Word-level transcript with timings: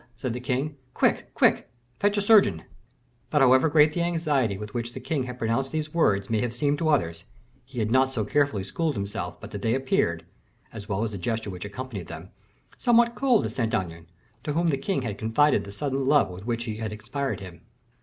said 0.17 0.33
the 0.33 0.39
king. 0.39 0.77
"Quick, 0.95 1.31
quick, 1.35 1.69
fetch 1.99 2.17
a 2.17 2.23
surgeon." 2.23 2.63
But 3.29 3.43
however 3.43 3.69
great 3.69 3.93
the 3.93 4.01
anxiety 4.01 4.57
with 4.57 4.73
which 4.73 4.93
the 4.93 4.99
king 4.99 5.21
had 5.25 5.37
pronounced 5.37 5.71
these 5.71 5.93
words 5.93 6.27
may 6.27 6.41
have 6.41 6.55
seemed 6.55 6.79
to 6.79 6.89
others, 6.89 7.25
he 7.63 7.77
had 7.77 7.91
not 7.91 8.11
so 8.11 8.25
carefully 8.25 8.63
schooled 8.63 8.95
himself 8.95 9.39
but 9.39 9.51
that 9.51 9.61
they 9.61 9.75
appeared, 9.75 10.25
as 10.73 10.89
well 10.89 11.03
as 11.03 11.11
the 11.11 11.19
gesture 11.19 11.51
which 11.51 11.65
accompanied 11.65 12.07
them, 12.07 12.31
somewhat 12.79 13.13
cold 13.13 13.43
to 13.43 13.49
Saint 13.51 13.75
Aignan, 13.75 14.07
to 14.43 14.53
whom 14.53 14.69
the 14.69 14.75
king 14.79 15.03
had 15.03 15.19
confided 15.19 15.65
the 15.65 15.71
sudden 15.71 16.07
love 16.07 16.29
with 16.31 16.47
which 16.47 16.63
she 16.63 16.77
had 16.77 16.91
inspired 16.91 17.39
him. 17.39 17.61